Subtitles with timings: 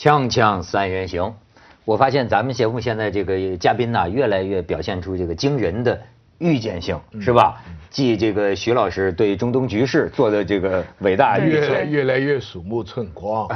[0.00, 1.34] 锵锵三人行，
[1.84, 6.00] 我发现咱们节目现在这个嘉宾呐、越来越表现出这个惊人的
[6.38, 7.60] 预见性，是吧？
[7.90, 13.46] 继这个徐老师对中东局势做的这个伟大预测，越来越鼠目寸光，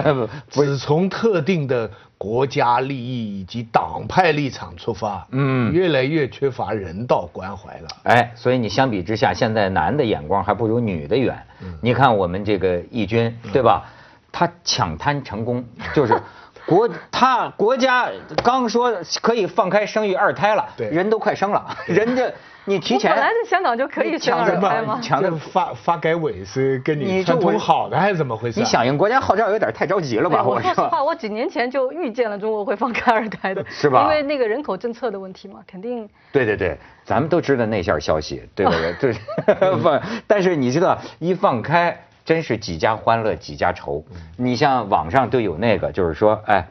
[0.48, 7.88] 只从特定的国家利益以及党派立场出发，嗯越来越缺乏人道关怀了。
[8.04, 11.38] 哎，所以你相比之下，现在男的眼光还不如女的远。
[11.82, 13.84] 你看我们这个义军，对吧？
[14.32, 16.14] 他抢滩成功，就是
[16.66, 18.08] 国他国家
[18.44, 22.30] 刚说可以放开生育二胎了，对人都快生了，人家
[22.66, 25.00] 你提前本来在香港就可以生抢二胎吗？
[25.02, 28.62] 抢着这发发改委是跟你串通好的还是怎么回事啊？
[28.62, 30.44] 你响应国家号召有点太着急了吧？
[30.44, 38.92] 我说实话，我几年前就预见了中国会放开二胎的，是吧因为那个人口政策的问题嘛，肯定对对对，咱们都知道那下消息，对不对？
[39.00, 41.98] 对， 放，但是你知道，一放开，
[42.30, 44.04] 真是几家欢乐几家愁。
[44.36, 46.64] 你像网上都有那个，就是说，哎，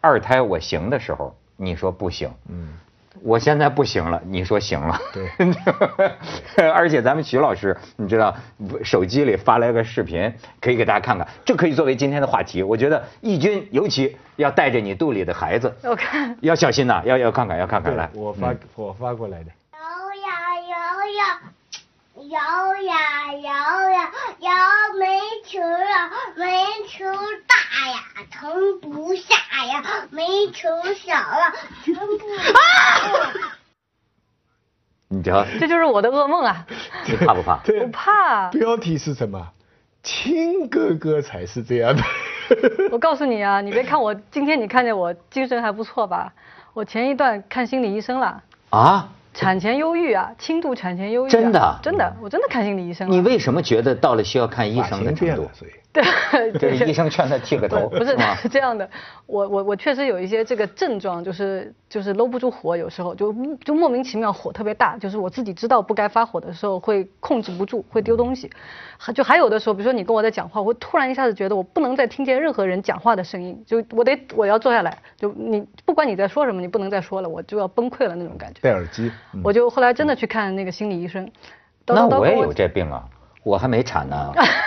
[0.00, 2.74] 二胎我行的时候，你说不行，嗯，
[3.22, 4.98] 我现在不行了，你说行了。
[5.12, 5.30] 对，
[6.68, 8.34] 而且咱们徐老师，你知道，
[8.82, 12.64] 手机里发来个视频，可以给大家看看，这可以作为今天的话题。
[12.64, 18.10] 我觉得义军尤其要带着你肚里的孩子，我看要小心呐、要要看看，要看看来。
[18.12, 19.52] 我发嗯我发过来的。
[19.72, 19.78] 摇
[20.26, 20.28] 呀
[20.68, 20.74] 摇
[21.20, 21.22] 呀，
[22.28, 22.36] 摇
[22.82, 22.92] 呀
[23.34, 24.75] 摇呀，摇煤
[25.46, 26.44] 球啊，煤
[26.88, 27.04] 球
[27.46, 31.52] 大呀，盛不下呀，煤球小了，
[31.84, 33.32] 盛不啊！
[35.08, 36.66] 你瞧，这就是我的噩梦啊！
[37.06, 37.58] 你怕不怕？
[37.64, 38.48] 对我怕。
[38.50, 39.46] 标题是什么？
[40.02, 42.02] 亲哥哥才是这样的。
[42.90, 46.32] 我告诉你啊，你别看我今天你看见我精神还不错吧？
[46.74, 49.08] 我前一段看心理医生了，啊？
[49.36, 51.30] 产前忧郁啊，轻度产前忧郁、啊。
[51.30, 53.14] 真的真的，我真的看心理医生了。
[53.14, 55.48] 你为什么觉得到了需要看医生的程度
[56.58, 58.16] 对， 医生劝他剃个头，不是？
[58.42, 58.88] 是 这样的，
[59.26, 63.34] 我我我确实有一些这个症状，就是就是搂不住火，有时候就
[63.64, 68.50] 就莫名其妙火特别大，就是我自己知道不该发火的时候会控制不住，会丢东西。
[68.98, 78.60] 还就还有的时候，比如说你跟我在讲话，我会突然一下子觉得我不能再听见任何人讲话的声音，就我得我要坐下来，就你不管你在说什么，你不能再说了，我就要崩溃了那种感觉。
[78.62, 79.10] 戴耳机。
[79.32, 81.26] 嗯我就后来真的去看那个心理医生，
[81.86, 83.04] 叨叨叨跟那我也有这病啊，
[83.44, 84.32] 我还没产呢。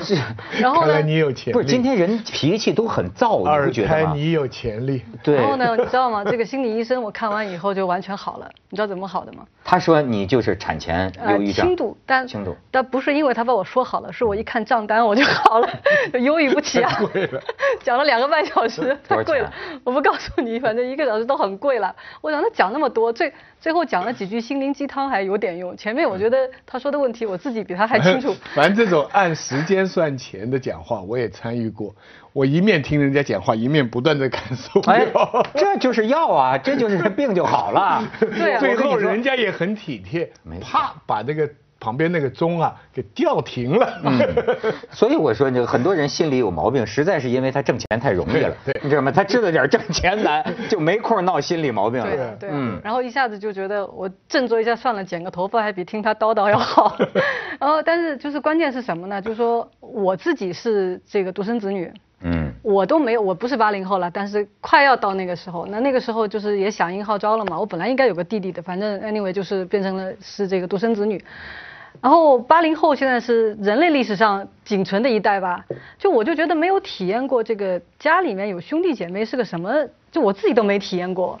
[0.00, 0.16] 是
[0.60, 1.52] 然后看来呢，你有潜力。
[1.52, 3.94] 不是今天人脾气都很躁，你二不觉得吗？
[3.94, 5.02] 胎你有潜力。
[5.22, 6.24] 对然，后呢，你知道吗？
[6.24, 9.44] 这个心理医生我看完以后就完全好了，你知道怎么好的吗？
[9.64, 15.68] 他说你就是产前忧郁症，轻度，但轻度，但不是因为他把我说好了，是我一看账单我就好了，
[16.12, 16.90] 就忧郁不起啊。
[17.82, 19.52] 讲了两个半小时，太贵了。
[19.84, 21.94] 我不告诉你，反正一个小时都很贵了。
[22.20, 25.76] 我想他讲那么多，最最后讲了几句心灵鸡汤还有点用。
[25.76, 28.34] 前面我觉得他说的问题我自己比他还清楚。
[28.54, 31.94] 反正这种按时间算钱的讲话，我也参与过。
[32.32, 38.02] 我一面听人家讲话，一面不断的感受哎到。，这就是药啊，这就是病就好了。
[38.20, 40.30] 对啊最后人家也很体贴
[40.60, 41.48] 啪把这个
[41.80, 44.00] 旁边那个钟啊给吊停了。
[44.04, 44.18] 嗯
[44.90, 49.12] 所以我说，这个很多人心里有毛病，实在是因为他挣钱太容易了， 对对你知道吗？
[49.12, 52.10] 他知道点挣钱难，就没空闹心理毛病了。
[52.10, 56.96] 对啊，对啊，嗯然后一下子就觉得我振作一下算了，剪个头发还比听他叨叨要好。
[57.60, 59.20] 然后，但是就是关键是什么呢？
[59.20, 67.58] 就是说我自己是这个独生子女，嗯，我都没有，我不是八零后了，但是快要到那个时候，那那个时候就是也响应号召了嘛。
[67.58, 71.22] 我本来应该有个弟弟的，反正 anyway 就是变成了是这个独生子女。
[72.00, 75.64] 然后八零后现在是人类历史上仅存的一代吧，
[75.98, 79.72] 就我就觉得没有体验过这个家里面有兄弟姐妹是个什么，
[80.12, 81.40] 就我自己都没体验过。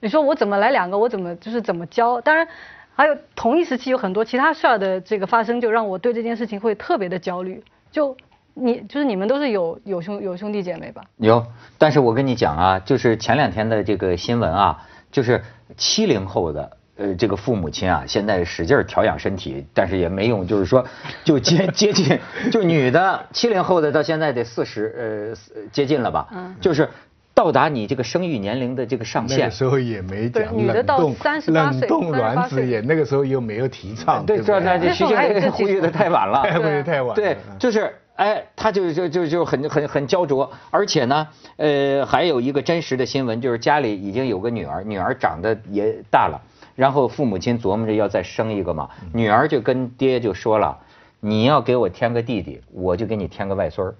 [0.00, 2.20] 你说我怎么来两个，我怎么就是怎么教？
[2.20, 2.48] 当然，
[2.94, 7.62] 还有同一时期有很多其他事儿的这个发生，就让我对这件事情会特别的焦虑。
[7.90, 8.16] 就
[8.54, 11.02] 你就是你们都是有有兄有兄弟姐妹吧？
[11.18, 11.44] 有，
[11.76, 14.82] 但是我跟你讲啊，就是前两天的这个新闻啊，
[15.12, 15.42] 就是
[15.76, 16.77] 七零后的。
[16.98, 20.84] 呃，这个父母亲啊，现在使劲儿调养身体，但是也没用，就是说，
[21.24, 22.18] 就接 接近，
[22.50, 26.26] 就女的七零后的到现在得四十，呃，接近了吧？
[26.32, 26.88] 嗯就是
[27.34, 29.50] 到达你这个生育年龄的这个上限那个。
[29.52, 37.14] 时候也没讲对女的到冷冻38冷冻卵子也那个时候又没有提倡，对，不这那徐静蕾呼吁的太晚了，太会太晚。
[37.14, 41.28] 对，嗯就是哎，他就就就就很很很焦灼，而且呢，
[41.58, 46.40] 呃，还有一个真实的新闻，就是家里已经有个女儿，女儿长得也大了，
[46.78, 50.78] 然后父母亲琢磨着要再生一个嘛，女儿就跟爹就说了，
[51.18, 53.94] 你要给我添个弟弟，我就给你添个外孙儿。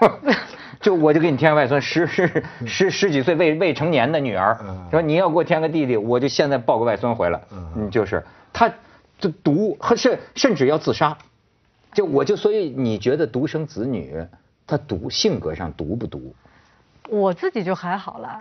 [0.80, 7.38] 就我就给你添个外孙，十十十十几岁未未成年的女儿，嗯说你要给我添个弟弟，我就现在抱个外孙回来。
[7.52, 8.72] 嗯，就是他，
[9.18, 11.14] 就毒，甚甚至要自杀。
[11.92, 14.26] 就我就所以你觉得独生子女
[14.66, 16.34] 他独性格上独不独？
[17.10, 18.38] 我自己就还好了，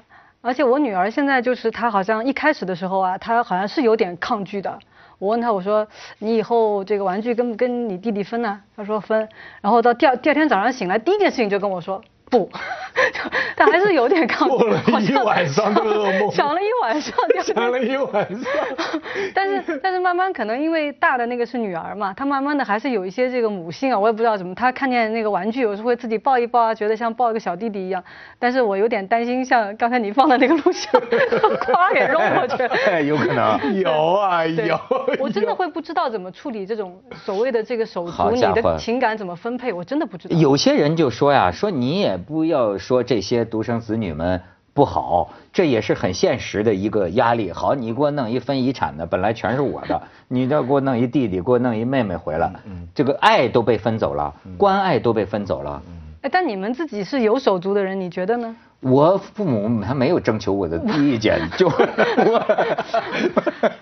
[0.48, 4.80] 而且我女儿现在就是她好像一开始的时候啊，她好像是有点抗拒的。
[5.20, 5.86] 我问她我说
[6.20, 8.62] 你以后这个玩具跟不跟你弟弟分呢？
[8.74, 9.28] 她说分。
[9.60, 12.50] 然后到第二第二天早上醒来，第一件事情就跟我说不，
[13.56, 14.58] 她还是有点抗拒。
[14.58, 17.14] 做了一晚上的噩梦， 想了一晚上，
[17.44, 18.44] 想了一晚上。
[19.34, 28.04] 但是但是慢慢可能因为大的那个是女儿嘛，她慢慢的还是有一些这个母性啊，我也不知道怎么，她看见那个玩具有时候会自己抱一抱啊，觉得像抱一个小弟弟一样。
[28.40, 33.08] 但是我有点担心，像刚才你放的那个录像，咵给扔过去。
[33.08, 33.58] 有可能。
[33.82, 34.80] 有啊对有。
[35.20, 40.36] 我真的会不知道怎么处理这种所谓的这个手足，你的情感怎么分配，我真的不知道。
[40.38, 44.42] 有些人就说呀，说你也不要说这些独生子女们
[44.74, 47.52] 不好，这也是很现实的一个压力。
[47.52, 52.50] 好，你给我弄一分遗产的，本来全是我的，你这给我弄一弟弟，给我弄一妹妹回来，
[52.96, 55.82] 这个爱都被分走了，关爱都被分走了。
[56.22, 58.56] 哎，但你们自己是有手足的人，你觉得呢？
[58.80, 61.74] 我父母还没有征求我的 意见，就我。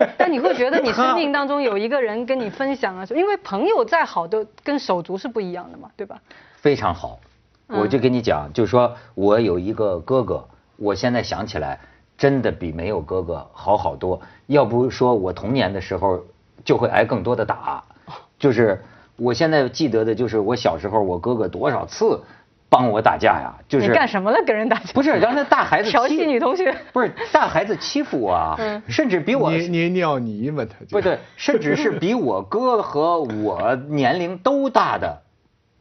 [0.18, 6.18] 但你会觉得你生命当中有一个人跟你分享啊，因为朋友再好都跟手足是不一样的嘛，对吧？
[6.56, 7.20] 非常好，
[7.68, 11.80] 我就跟你讲，就是说我有一个哥哥，我现在想起来，
[12.16, 14.20] 真的比没有哥哥好好多。
[14.46, 16.20] 要不说我童年的时候
[16.64, 17.82] 就会挨更多的打，
[18.38, 18.82] 就是
[19.16, 22.22] 我现在记得的就是我小时候我哥哥多少次
[22.68, 24.38] 帮我打架呀，就是你干什么了？
[24.46, 24.92] 跟人打架？
[24.92, 26.72] 不是让那大孩子 调戏女同学？
[26.92, 35.22] 不是大孩子欺负我啊，嗯甚至比我捏捏尿泥嘛，他就不对，甚至是比我哥和我年龄都大的，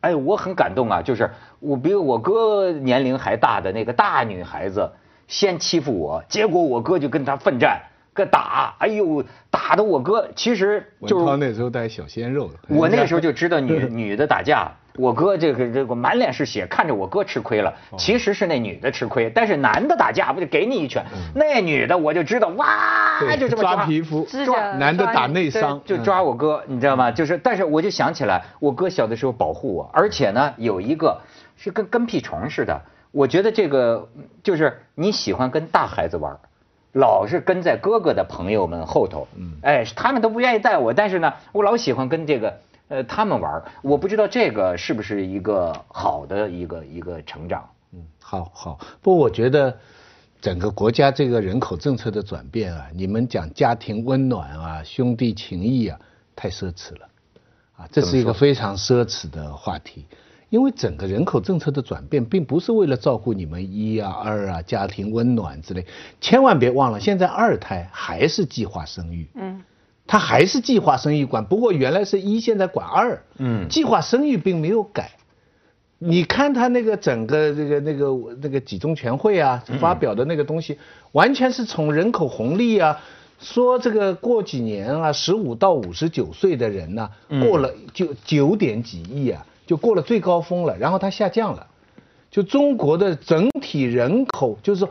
[0.01, 1.01] 哎，我很感动啊！
[1.01, 1.31] 就是
[1.65, 4.89] 我比我哥年龄还大的那个大女孩子
[5.27, 7.81] 先欺负我，结果我哥就跟他奋战，
[8.13, 14.71] 跟打，哎呦，打的我哥其实就是那时候带小鲜肉，我那时候就知道女 女的打架。
[14.97, 21.03] 我哥这个这个满脸是血，看着我哥吃亏了，其实是那女的吃亏，但是男的打架不就给你一拳，
[21.33, 27.11] 那女的我就知道哇，对就这么抓皮肤抓男的打内伤，就抓我哥，你知道吗？
[27.11, 31.19] 就是，但是我就想起来，我哥小的时候保护我，而且呢，有一个
[31.55, 32.81] 是跟跟屁虫似的。
[33.11, 34.09] 我觉得这个
[34.43, 36.37] 就是你喜欢跟大孩子玩，
[36.91, 42.59] 老是跟在哥哥的朋友们后头，嗯哎，他们都不愿意带我，但是呢，我老喜欢跟这个
[42.89, 43.63] 呃他们玩。
[43.81, 47.69] 我不知道这个是不是一个好的一个一个成长。
[47.93, 48.79] 嗯，好好。
[49.01, 49.77] 不过我觉得
[50.41, 55.97] 整个国家这个人口政策的转变啊，你们讲家庭温暖啊、兄弟情谊啊，
[56.35, 57.07] 太奢侈了，
[57.77, 60.05] 啊，这是一个非常奢侈的话题。
[60.49, 65.85] 因为整个人口政策的转变，并不是为了照顾你们一啊、二啊、家庭温暖之类，
[66.21, 69.27] 千万别忘了，现在二胎还是计划生育。
[69.35, 69.61] 嗯，
[70.07, 73.21] 它还是计划生育管，不过原来是一，现在管二。
[73.37, 75.11] 嗯计划生育并没有改。
[75.97, 78.07] 你看他那个整个这个那个
[78.41, 80.77] 那个几中全会啊发表的那个东西，
[81.13, 82.99] 完全是从人口红利啊，
[83.39, 87.09] 说这个过几年啊，十五到五十九岁的人呢、
[87.41, 91.67] 过了就九点几亿啊，就过了最高峰了，然后它下降了。
[92.31, 94.89] 就中国的整体人口，就是说，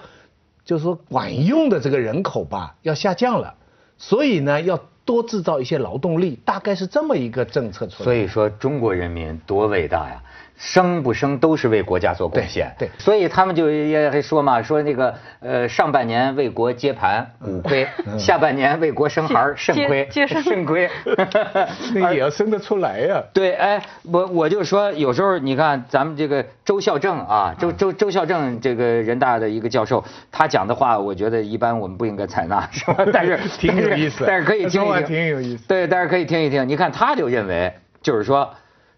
[0.65, 3.55] 就是说管用的这个人口吧，要下降了，
[3.99, 8.05] 所以呢，要多制造一些劳动力，大概是这么一个政策出来。
[8.05, 10.23] 所以说中国人民多伟大呀！
[10.57, 12.75] 生不生都是为国家做贡献。
[12.79, 12.91] 对对。
[12.99, 17.87] 所以他们就也还说嘛，说那个呃上半年为国接盘五亏，
[18.19, 20.89] 下半年为国生孩儿肾亏，肾亏。
[21.95, 33.05] 那也要生得出来呀、对，哎，我我就说，有时候你看咱们这个周孝正啊，周周周孝正这个人大的一个教授，他讲的话，我觉得一般我们不应该采纳， 是吧？
[33.13, 34.25] 但是挺有意思。
[34.27, 35.67] 但是可以听一听，挺有意思。
[35.69, 36.69] 对，但是可以听一听。
[36.69, 38.51] 你看，他就认为，就是说，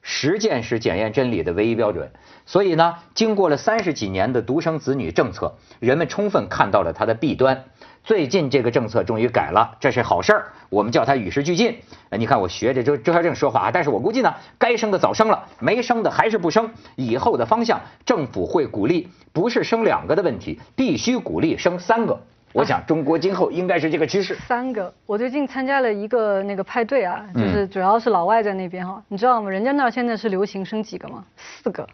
[0.09, 2.13] 实践是检验真理的唯一标准。
[2.47, 7.65] 所以呢，经过了三十几年的独生子女政策，人们充分看到了它的弊端。
[8.05, 11.81] 最近这个政策终于改了，这是好事儿，我们叫它与时俱进。
[12.13, 16.71] 你看我学着周周孝正说话啊，但是我估计呢，该生的早生了，没生的还是不生。
[16.95, 22.21] 以后的方向，政府会鼓励，不是生两个的问题，必须鼓励生三个。
[22.57, 24.35] 我想中国今后应该是这个趋势。
[24.49, 29.51] 三个，我最近参加了一个那个派对啊，就是主要是老外在那边哈，你知道吗？
[29.51, 31.23] 人家那儿现在是流行生几个吗？
[31.37, 31.87] 四个。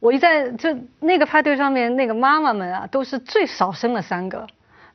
[0.00, 4.44] 我一在就那个派对上面，那个妈妈们啊，都是最少生了三个，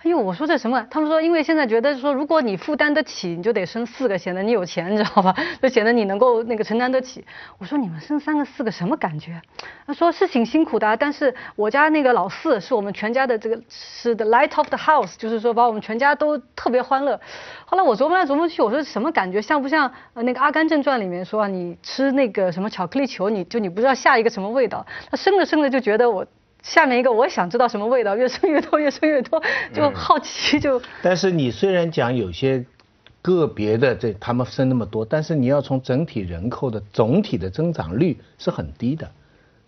[0.04, 0.86] 哎呦，我说这什么？
[0.90, 5.34] 他们说，因为现在觉得说，如果你负担得起，你就得生四个，显得你有钱，你知道吧？
[5.62, 7.24] 就显得你能够那个承担得起。
[7.58, 9.42] 我说你们生三个四个什么感觉？
[9.88, 17.18] 他说是挺辛苦的，但是我家那个老四是我们全家的这个是的 light of the house，就是说把我们全家都特别欢乐。
[17.64, 19.42] 后来我琢磨来琢磨去，我说什么感觉？
[19.42, 24.86] 像不像呃那个《阿甘正传》里面说啊，你吃那个什么巧克力球，你就你不知道下一个什么味道。
[25.10, 26.28] 他生着生着就觉得我。
[26.64, 29.44] 下面一个我想知道什么味道，越生越多，越生越多，
[29.76, 30.82] 就好奇就。
[31.04, 32.66] 但是你虽然讲有些
[33.22, 39.12] 个别的这他们生那么多，但是你要从整体人口的总体的增长率是很低的，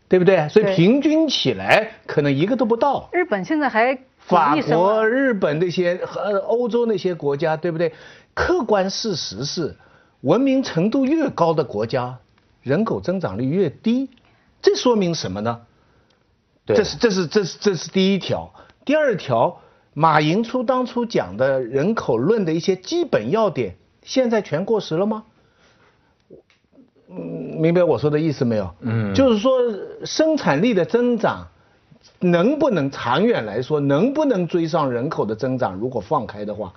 [0.08, 0.48] 对不对？
[0.50, 3.10] 所以平均起来可能一个都不到。
[3.12, 7.94] 日本现在还法国、日本那些和欧洲那些国家，对不对？
[8.34, 9.76] 客观事实是，
[10.22, 12.18] 文明程度越高的国家，
[12.62, 14.10] 人口增长率越低，
[14.62, 15.62] 这说明什么呢？
[16.66, 18.52] 对这是这是这是这是第一条。
[18.84, 19.62] 第二条，
[19.94, 25.24] 马寅初当初讲的人口论的一些基本要点，现在全过时了吗？
[27.10, 27.18] 嗯，
[27.60, 28.74] 明白我说的意思没有？
[28.82, 29.60] 嗯就是说
[30.06, 31.48] 生产力的增长
[32.20, 35.76] 能不能长远来说能不能追上人口的增长？
[35.76, 36.74] 如果放开的话，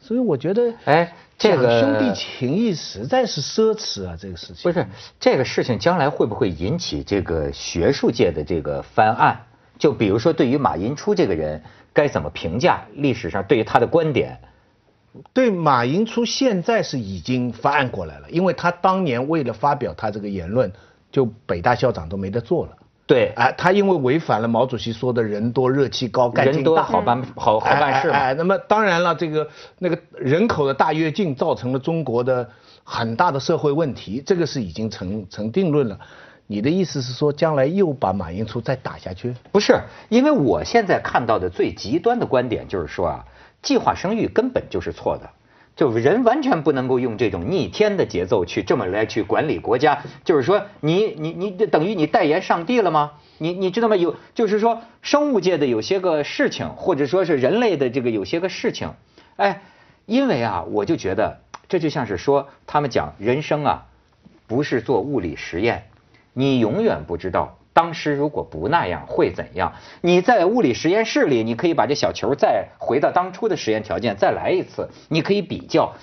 [0.00, 4.86] 所以我觉得，哎这个兄弟情谊实在是奢侈啊，这个事情不是
[5.18, 9.40] 这个事情将来会不会引起这个学术界的这个翻案？
[9.78, 11.62] 就比如说，对于马寅初这个人
[11.94, 12.82] 该怎么评价？
[12.92, 14.38] 历史上对于他的观点，
[15.32, 20.70] 对马寅初现在是已经翻案过来了，因为他当年为了发表他这个言论，
[21.10, 22.76] 就北大校长都没得做了。
[23.10, 28.14] 对，哎，他因为违反了毛主席说的人多热气高干人多劲大，好办好好办事嘛。
[28.14, 29.48] 哎哎哎那么当然了，这个
[29.80, 32.48] 那个人口的大跃进造成了中国的
[32.84, 35.98] 很大的社会问题，这个是已经成成定论了。
[36.46, 39.34] 你的意思是说，将来又把马寅初再打下去？
[39.50, 39.76] 不是，
[40.08, 43.24] 因为我现在看到的最极端的观点就是说啊，
[43.60, 45.28] 计划生育根本就是错的，
[45.80, 50.02] 就人完全不能够用这种逆天的节奏去这么来去管理国家。
[50.26, 53.12] 就是说你，你你等于你代言上帝了吗？
[53.38, 53.96] 你你知道吗？
[53.96, 58.92] 有就是说生物界的有些个事情，或者说是人类的这个有些个事情，
[59.36, 59.62] 哎，
[60.04, 63.86] 因为啊，我就觉得这就像是说他们讲人生啊，
[64.46, 65.84] 不是做物理实验。
[66.34, 69.72] 你永远不知道当时如果不那样会怎样。
[70.00, 75.94] 你在物理实验室里，你可以把这小球再回到当初的实验条件再来一次，你可以比较。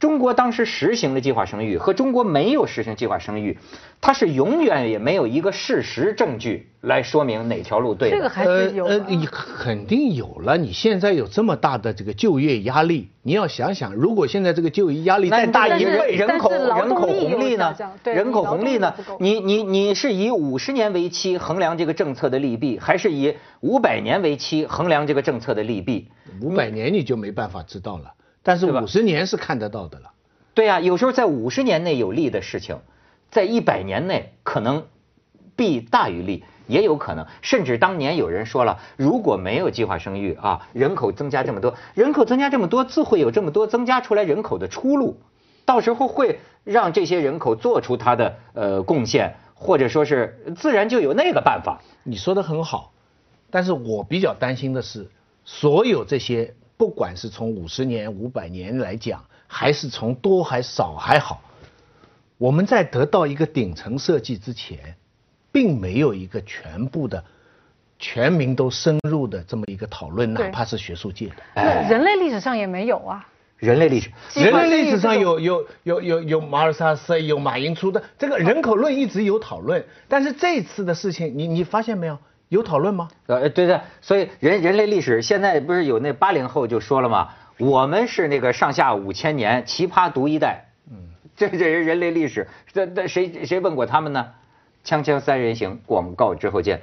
[0.00, 3.58] 中国当时实行了计划生育和中国没有实行计划生育，
[4.00, 8.08] 它是永远也没有一个事实证据来说明哪条路对。
[8.08, 10.56] 这个还是有的呃呃，你肯定有了。
[10.56, 18.94] 你现在有这么大的这个就业压力，你要想想，如果现在这个就业压力再大一一倍，人口但是劳人口动力有红利呢人口红利呢？
[19.18, 26.08] 你你你是以五十年为期衡量这个政策的利弊，还是以五百年为期衡量这个政策的利弊？
[26.40, 28.10] 五百年你就没办法知道了，
[28.42, 30.12] 但是五十年是看得到的了。
[30.54, 32.78] 对呀、有时候在五十年内有利的事情，
[33.30, 34.86] 在一百年内可能
[35.56, 37.26] 弊大于利，也有可能。
[37.42, 45.20] 甚至当年有人说了，如果没有计划生育啊，人口增加这么多，人口增加这么多，自会有这么多增加出来人口的出路，
[45.64, 51.80] 到时候会让这些人口做出他的呃贡献，或者说是自然就有那个办法。
[52.02, 52.92] 你说的很好，
[53.50, 55.08] 但是我比较担心的是，
[55.44, 61.42] 所有这些，不管是从五十年、五百年来讲，还是从多还少还好，
[62.38, 64.96] 我们在得到一个顶层设计之前，
[65.52, 67.22] 并没有一个全部的、
[67.98, 71.34] 全民都深入的这么一个讨论，哪怕是学术界的。
[71.52, 73.28] 哎那人类历史上也没有啊。
[73.58, 82.16] 人类历史，人类历史上有有有有有马尔萨斯，有马寅初的这个人口论一直有讨论，但是这次的事情，你你发现没有？
[82.50, 83.08] 有讨论吗？
[83.26, 87.28] 呃，对对，所以人人类历史现在不是有那八零后就说了吗？
[87.58, 90.96] 我们是那个上下五千年奇葩独一代，嗯，
[91.36, 94.26] 这这人人类历史，这这谁谁问过他们呢？
[94.84, 96.80] 锵锵三人行，广告之后见。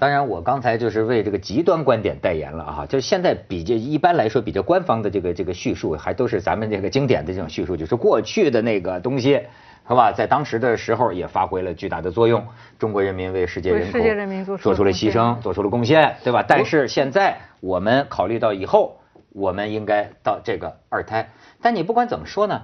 [0.00, 9.42] 当然，我刚才就是为这个极端观点代言了啊，就是现在比较一般来说比较官方的这个这个叙述，还都是咱们这个经典的这种叙述，就是过去的那个东西，
[9.90, 10.12] 是吧？
[10.12, 12.46] 在当时的时候也发挥了巨大的作用，
[12.78, 16.44] 中国人民为世界人口做出了牺牲，做出了贡献，对吧？
[16.46, 19.00] 但是现在我们考虑到以后，
[19.32, 21.28] 我们应该到这个二胎。
[21.60, 22.62] 但你不管怎么说呢，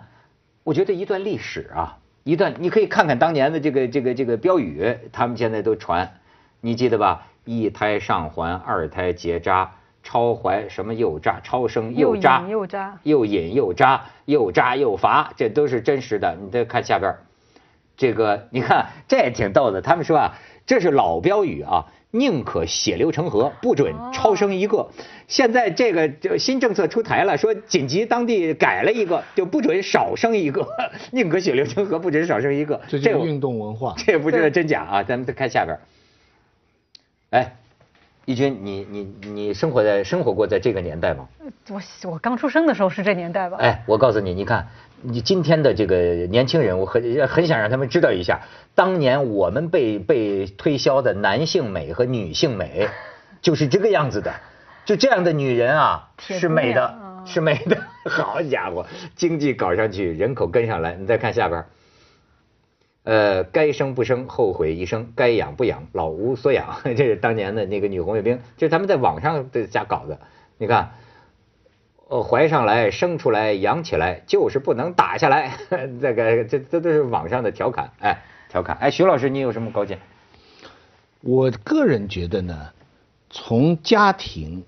[0.62, 6.08] 我觉得一段历史啊，一段你可以看看当年的这个这个这个标语，他们现在都传，
[6.60, 7.26] 你记得吧？
[7.44, 9.72] 一胎上环，二胎结扎，
[10.06, 16.36] 超怀什么又扎，超生又扎，又引又扎又引又扎，又扎又罚，这都是真实的。
[16.40, 17.12] 你再看下边，
[17.96, 24.88] 这个你看这也挺逗的，他们说啊，这是老标语啊，宁可血流成河，不准超生一个。
[25.26, 30.68] 现在这个就新政策出台了，说紧急当地改了一个，就不准少生一个，
[31.10, 32.80] 宁可血流成河，不准少生一个。
[32.86, 33.94] 这就运动文化。
[33.96, 35.76] 这也不知道真假啊，咱们再看下边。
[37.30, 37.56] 哎，
[38.26, 41.28] 义军，你你你生活在生活过在这个年代吗？
[41.70, 41.80] 我
[42.10, 43.56] 我刚出生的时候是这年代吧？
[43.60, 44.66] 哎，我告诉你，你看，
[45.00, 48.40] 你今天的这个年轻人，我很很想让他们知道一下，
[48.74, 52.88] 当年我们被被推销的男性美和女性美，
[53.40, 54.34] 就是这个样子的，
[54.84, 57.78] 就这样的女人啊，是美的，啊是美的。
[58.10, 61.66] 好家伙，经济搞上去，人口跟上来，你再看下边儿。
[63.06, 66.80] 呃，该生不生，后悔一生；该养不养，老无所养。
[66.82, 70.18] 这是当年的那个女红卫兵，这是他们在网上的瞎搞的。
[70.58, 70.90] 你看，
[72.08, 75.56] 呃，怀上来，生出来，养起来，就是不能打下来。
[76.02, 78.76] 这个这这都是网上的调侃，哎，调侃。
[78.80, 80.00] 哎，徐老师，你有什么高见？
[81.20, 82.72] 我个人觉得呢，
[83.30, 84.64] 从家庭、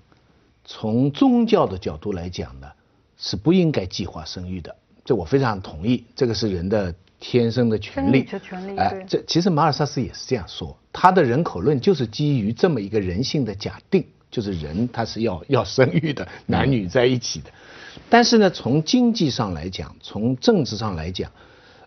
[0.63, 2.71] 从宗教的角度来讲呢，
[3.17, 4.73] 是不应该计划生育的。
[5.03, 8.25] 这我非常同意，这个是人的天生的权利。
[8.77, 17.51] 哎对，这其实马尔萨斯也是这样说，他的人口论就是基于这么一个人性的假定，就是人他是要要生育的，男女在一起的。
[18.09, 21.29] 但是呢，从经济上来讲，从政治上来讲，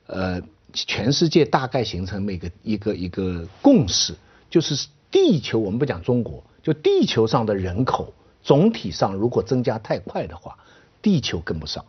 [0.07, 4.15] 呃，全世界大概形成了一个一个一个共识，
[4.51, 8.12] 就是地球我们不讲中国，就地球上的人口
[8.43, 10.57] 总体上如果增加太快的话，
[11.01, 11.85] 地球跟不上。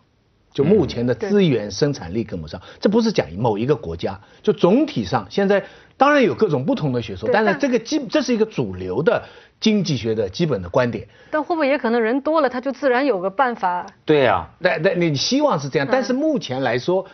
[0.53, 5.65] 就目前的资源生产力跟不上，这不是讲某一个国家，就总体上现在
[5.97, 9.23] 当然有各种不同的学说，对但但是这个基这是一个主流的
[9.59, 11.07] 经济学的基本的观点。
[11.31, 13.85] 但会不会也可能人多了，他就自然有个办法？
[14.05, 17.05] 对呀、那那你希望是这样，但是目前来说，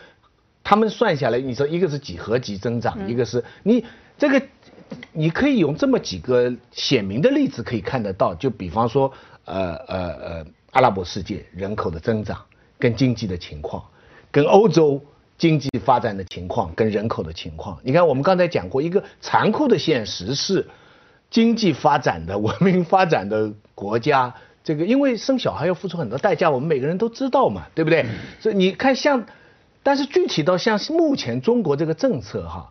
[0.62, 3.84] 他们算下来，你说一个是几何级增长，一个是你
[4.18, 4.42] 这个，
[5.12, 9.10] 你可以用这么几个显明的例子可以看得到，就比方说，
[9.46, 12.38] 呃呃呃，阿拉伯世界人口的增长
[12.80, 13.84] 跟经济的情况，
[14.32, 15.00] 跟欧洲。
[15.40, 20.68] 经济发展的情况跟人口的情况，你看我们刚才讲过一个残酷的现实是，
[21.30, 28.04] 经济发展的、文明发展的国家，这个因为生小孩要付出很多代价，我们每个人都知道嘛，对不对？
[28.38, 29.24] 所以你看像，
[29.82, 32.70] 但是具体到像目前中国这个政策哈，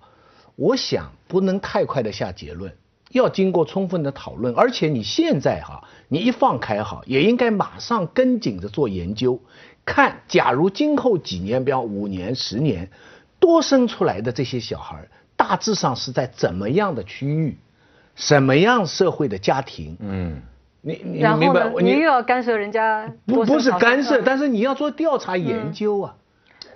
[0.55, 2.71] 我想不能太快的下结论，
[3.09, 9.41] 要经过充分的讨论，而且你现在哈，你一放开哈，也应该马上跟紧着做研究，
[9.89, 12.87] 看假如今后几年，比方五年、十年，
[13.39, 17.57] 多生出来的这些小孩，大致上是在怎么样的区域，
[18.15, 20.41] 什么样社会的家庭，嗯，
[20.81, 21.23] 你你？
[21.23, 26.15] 明白你你又要干涉人家不不是干涉，嗯但是你要做调查研究啊。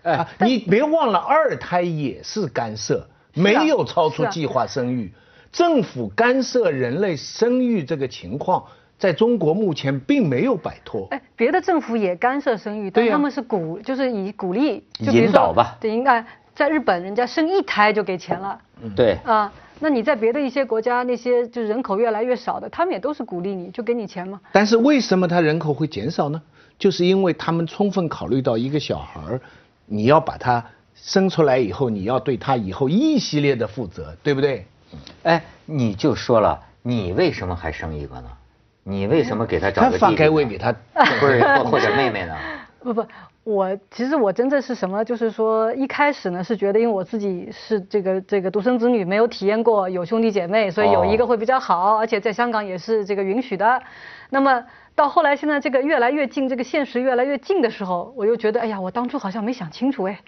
[0.02, 5.13] 哎，你别忘了，二胎也是干涉，没有超出计划生育。
[5.52, 8.65] 政府干涉人类生育这个情况，
[9.04, 11.06] 在中国目前并没有摆脱。
[11.12, 18.58] 哎，别的政府也干涉生育，但他们是鼓，就是以鼓励，引导吧对，应该在日本，人家生一胎就给钱了
[18.96, 19.52] 对，啊。
[19.82, 24.39] 那你在别的一些国家，那些就人口越来越少的，他们也都是鼓励你，就给你钱嘛。
[24.54, 26.42] 但是为什么他人口会减少呢？
[26.80, 29.42] 就是因为他们充分考虑到一个小孩儿，
[29.86, 30.63] 你要把他
[30.96, 34.66] 生出来以后，你要对他以后一系列的负责，对不对？
[35.24, 38.30] 哎，你就说了，你为什么还生一个呢？
[38.84, 40.72] 你为什么给他找个弟弟呢该喂给他，
[41.19, 42.36] 不是或 或者妹妹呢？
[42.82, 43.06] 不不，
[43.46, 53.82] 我其实我真的是什么，就是说一开始呢是觉得，因为我自己是这个这个独生子女，没有体验过有兄弟姐妹，所以有一个哦会比较好，而且在香港也是这个允许的。
[54.30, 54.62] 那么
[54.96, 60.19] 到后来现在这个越来越近，这个现实越来越近的时候，我又觉得，哎呀，我当初好像没想清楚哎，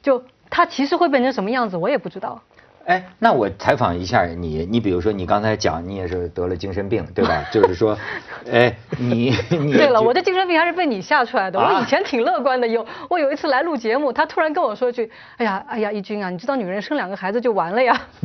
[0.00, 2.40] 就他其实会变成什么样子，我也不知道。
[2.88, 7.44] 哎，那我采访一下你，你比如说你刚才讲你也是得了精神病，对吧？
[7.52, 7.94] 就是说，
[8.50, 11.60] 哎，你你对了，我的精神病还是被你吓出来的。
[11.60, 17.94] 啊我以前挺乐观的，有我有一次来录节目，他突然跟我说一句：“哎呀，哎呀，一军啊，你知道女人生两个孩子就完了呀。”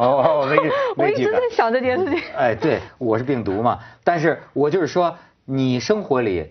[0.00, 0.56] 哦，我没
[0.96, 2.20] 我没 记得一直在想这件事情。
[2.36, 6.50] 哎，对，我是病毒嘛，但是我就是说，你生活里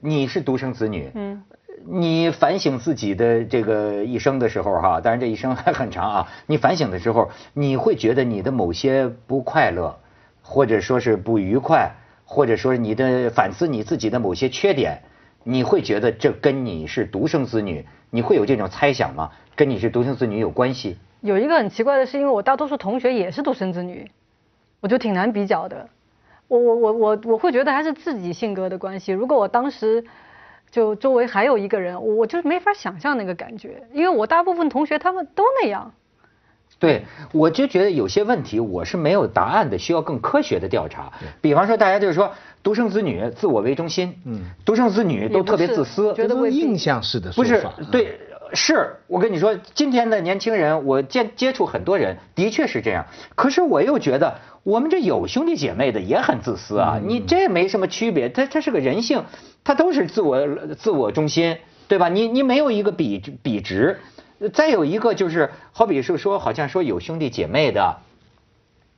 [0.00, 1.40] 你是独生子女，嗯，
[1.86, 9.98] 你反省自己的这个一生的时候哈，当然这一生还很长啊，你反省的时候，你会觉得你的某些不快乐，
[10.42, 11.92] 或者说是不愉快，
[12.24, 15.02] 或者说你的反思你自己的某些缺点，
[15.42, 19.30] 你会觉得这跟你是独生子女，你会有这种猜想吗？
[19.56, 20.98] 跟你是独生子女有关系？
[21.22, 24.10] 有一个很奇怪的是，因为我大多数同学也是独生子女，
[24.80, 25.88] 我就挺难比较的。
[26.48, 29.12] 我我我我我会觉得还是自己性格的关系。
[29.12, 30.04] 如果我当时
[30.70, 35.92] 就周围还有一个人，我我就是没法想象那个感觉，因为我大部分同学他们都那样。
[36.78, 41.12] 对，我就觉得有些问题我是没有答案的，需要更科学的调查。
[41.40, 47.76] 比方说，大家就是说独生子女自我为中心，嗯，独生子女都特别自私，觉得未必印象式的不是说法。
[47.90, 48.18] 对，
[48.54, 53.06] 是我跟你说，今天的年轻人，我接接触很多人，的确是这样。
[53.34, 59.24] 可是我又觉得，我们这有兄弟姐妹的也很自私啊，你这没什么区别，他他是个人性，
[59.64, 60.46] 他都是自我
[60.78, 61.58] 自我中心，
[61.88, 62.08] 对吧？
[62.08, 63.98] 你你没有一个比比值。
[64.54, 67.98] 再有一个就是，好比是说，好像说有兄弟姐妹的，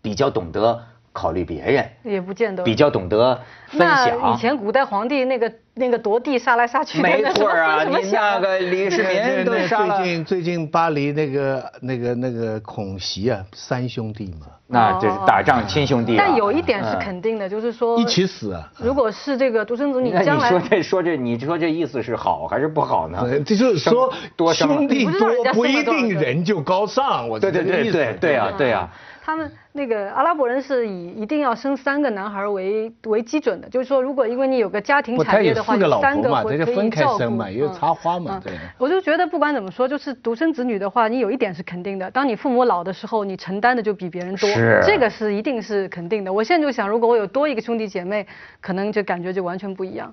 [0.01, 2.63] 比较懂得考虑别人，也不见得。
[2.63, 3.35] 比较懂得
[3.69, 4.37] 分那享以。
[4.39, 10.07] 前古代皇帝那个那个夺地杀来杀去的，没错啊， 怎么你想那个李世民那那都杀了最。
[10.07, 16.25] 近最近巴黎那个那个那个孔袭啊，三兄弟嘛，那这是打仗亲兄弟啊。
[16.27, 18.71] 但有一点是嗯肯定的，就是说一起死啊。
[18.79, 23.19] 如果是这个独生子女将来你说这说这，你说这意思是好还是不好呢？
[23.23, 28.91] 呃这就是说多兄弟多不一定人就高尚，我对对对是这意思对对啊对啊，
[29.25, 37.73] 他们那个阿拉伯人是以一定要生三个男孩为为基准的，就是说，如果因为你有个家庭产业的话，三个嘛会分开照顾生嘛也有嗯。
[37.73, 38.41] 插花嘛嗯。
[38.41, 38.59] 对。
[38.79, 44.51] 我就觉得不管怎么说，就是独生子女的话，你有一点是肯定的，当你父母老的时候，你承担的就比别人多，
[44.85, 46.33] 这个是一定是肯定的。
[46.33, 48.27] 我现在就想，如果我有多一个兄弟姐妹，
[48.61, 50.13] 可能就感觉就完全不一样，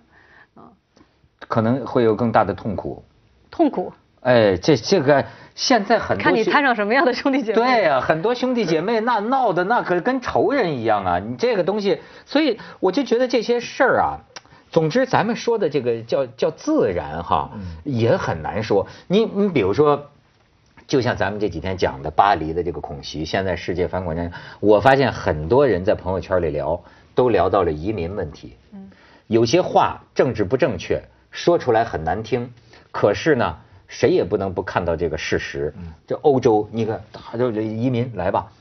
[0.54, 0.70] 啊
[1.48, 3.04] 可能会有更大的痛苦。
[3.50, 3.92] 痛苦。
[4.22, 7.56] 哎，这这个现在很多看你摊上什么样的兄弟姐妹。
[7.56, 11.20] 对呀、很多兄弟姐妹那闹的那可跟仇人一样啊！
[11.20, 14.20] 你这个东西，所以我就觉得这些事儿啊，
[14.72, 17.52] 总之咱们说的这个叫叫自然哈，
[17.84, 18.88] 也很难说。
[19.08, 20.10] 你你比如说。
[20.88, 26.82] 就像咱们这几天讲的巴黎的这个恐袭，现在世界反恐战，我发现很多人在朋友圈里聊，
[27.14, 28.58] 都聊到了移民问题。
[29.28, 32.52] 有些话政治不正确，说出来很难听，
[32.92, 33.58] 可是呢，
[33.90, 35.74] 谁也不能不看到这个事实。
[36.08, 38.54] 这欧洲，你看，他就这移民来吧，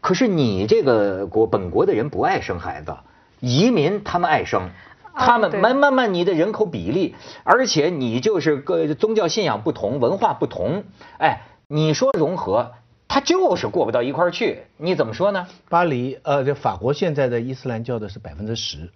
[0.00, 2.94] 可是你这个国本国的人不爱生孩子，
[3.40, 4.68] 移民他们爱生。
[5.16, 10.82] 他们慢慢慢，你的人口比例，而且你就是个宗教信仰不同，文化不同，
[11.18, 12.72] 哎，你说融合，
[13.06, 15.46] 他就是过不到一块儿去，你怎么说呢？
[15.68, 18.90] 巴黎，呃，这法国现在的伊斯兰教的是百分之十，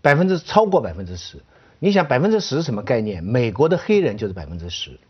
[0.00, 1.38] 百分之超过百分之十。
[1.80, 3.24] 你想百分之十什么概念？
[3.24, 5.00] 美国的黑人就是百分之十。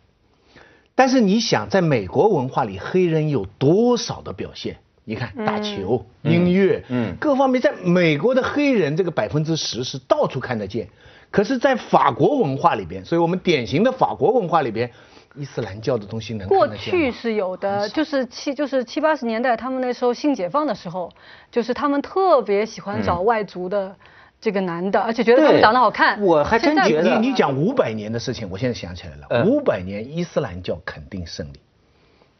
[0.98, 4.78] 但是你想，在美国文化里，黑人有多少的表现？
[5.04, 7.14] 你看打球、音乐，嗯。
[7.20, 10.88] 各方面，在美国的黑人这个百分之十是到处看得见。
[11.30, 14.90] 可是，在法国文化里边，所以我们典型的法国文化里边，
[15.37, 16.90] 伊斯兰教的东西能看过得见吗？
[16.90, 21.12] 去是有的，就是七就是七八十年代，他们那时候性解放的时候，
[21.52, 23.94] 就是他们特别喜欢找外族的
[24.40, 26.20] 这个男的，而且觉得他们长得好看。
[26.20, 31.61] 我还真觉得你你讲五百年的事情，我现在想起来了，嗯五百年伊斯兰教肯定胜利，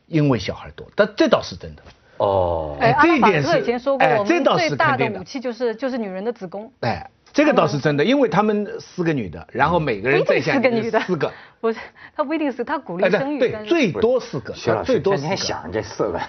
[0.07, 1.83] 因为小孩多，但这倒是真的。
[2.19, 6.73] 哦，哎，阿这一点是特以前说过，哎我们这倒是最大的肯定的武器就是就是女人的子宫。
[6.81, 11.79] 哎，这个倒是真的，因为他们四个女的，然后每个人不一定再下是个女的，四个，不是，
[12.17, 15.29] 他不一定是，他鼓哎励生育，对最多四个，徐老师最多四个。
[15.29, 16.21] 天天想这四个，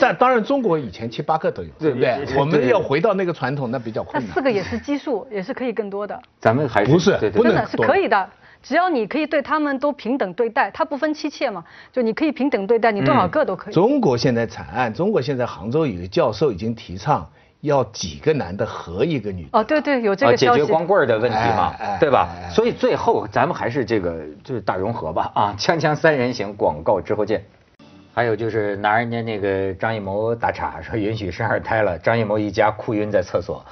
[0.00, 2.36] 但当然中国以前七八个都有，对不对对？
[2.36, 4.34] 我们要回到那个传统，那比较那困难。
[4.34, 8.28] 四个也是基数，也是可以更多的，咱们还是不是真的是可以的。
[8.60, 13.74] 只要你可以对他们都平等对待，他不分妻妾嘛，就你可以平等对待，你多少个都可以。
[13.74, 17.24] 中国现在惨案，中国现在杭州有个教授已经提倡
[17.60, 19.58] 要几个男的和一个女的。
[19.58, 20.66] 哦，对对，有这啊，解个消息。
[20.66, 22.46] 决光棍儿的问题嘛哎哎，对吧哎？
[22.46, 25.54] 哎所以最后咱们还是这个就是大融合吧啊！
[25.58, 27.44] 锵锵三人行，广告之后见。
[28.14, 33.64] 还有就是拿人家那个张艺谋打岔，说允许生二胎了，张艺谋一家哭晕在厕所，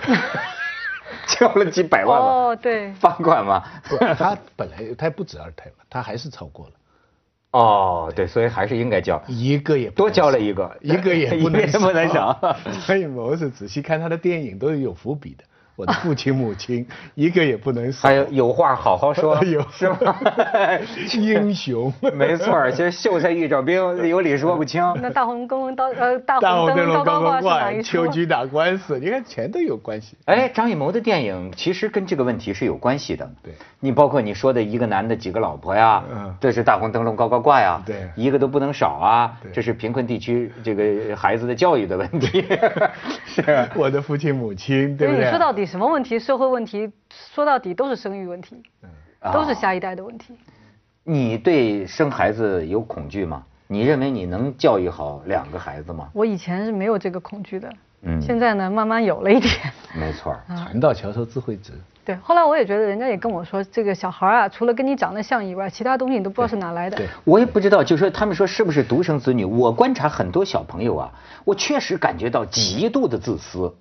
[1.27, 3.65] 交了几百万吧，哦，对，罚款嘛。
[4.17, 6.73] 他本来他不止二胎嘛，他还是超过了，
[7.57, 12.39] 哦，对，所以还是应该交，一个也多交了一个，一个也不能 不能少。
[12.85, 15.45] 所以我是仔细看他的电影都是有伏笔的，
[15.77, 18.09] 我的父亲母亲一个也不能少。
[18.09, 20.17] 还有有话好好说， 有是吗？
[21.15, 23.75] 英雄， 没错儿，其实秀才遇着兵，
[24.09, 24.83] 有理说不清。
[25.03, 27.73] 那大红灯笼高呃大大红红灯灯笼高高挂？
[27.83, 30.17] 秋菊打官司，你看全都有关系。
[30.25, 33.29] 哎，张艺谋的电影其实跟这个问题是有关系的。
[33.43, 42.45] 对，你包括你说的一个男的几个老婆呀，嗯这是大红灯笼高高挂呀，对一个都不能少啊，对这是贫困地区这个孩子的教育的问题，
[43.27, 43.69] 是。
[43.75, 45.25] 我的父亲母亲，对不对？
[45.25, 46.19] 你说到底什么问题？
[46.19, 46.91] 社会问题，
[47.35, 48.63] 说到底都是生育问题，
[49.33, 50.35] 都是下一代的问题。
[51.05, 53.45] 你对生孩子有恐惧吗？
[53.69, 56.09] 你认为你能教育好两个孩子吗？
[56.13, 57.69] 我以前是没有这个恐惧的，
[58.03, 59.53] 嗯现在呢，慢慢有了一点。
[59.95, 60.37] 没错。
[60.47, 61.73] 船到桥头自会直。
[62.05, 66.97] 对，后来我也觉得，人家也跟我说，这个小孩啊，除了跟你长得像以外，其他东西你都不知道是哪来的。
[66.97, 69.45] 对我也不知道，就说他们说是不是独生子女？
[69.45, 71.13] 我观察很多小朋友啊，
[71.45, 73.75] 我确实感觉到极度的自私，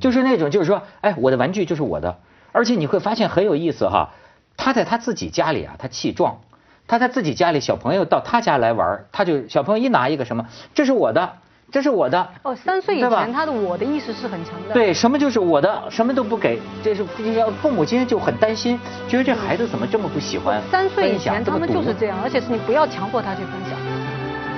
[0.00, 2.18] 就是那种就是说，哎，我的玩具就是我的，
[2.52, 4.10] 而且你会发现很有意思哈，
[4.56, 6.40] 他在他自己家里啊，他气壮，
[6.86, 11.32] 他在自己家里，小朋友到他家来玩，他就小朋友一拿一个什么，这是我的，
[11.70, 14.74] 这是我的，哦，三岁以前他的我的意识是很强的。
[14.74, 23.78] 对，什么就是我的，什么都不给，这是要父母亲就很担心，觉得这孩子怎么这么不喜欢三岁以前他们就是这样，而且是你不要强迫他去分享，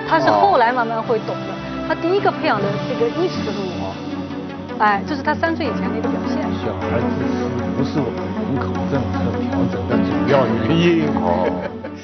[0.08, 1.54] 他是后来慢慢会懂的。
[1.87, 3.94] 他第一个培养的这个意识就是我，
[4.78, 6.42] 哎，这是他三岁以前的一个表现。
[6.64, 11.06] 小孩自私不是我们人口政策调整的主要原因。
[11.14, 11.80] 哦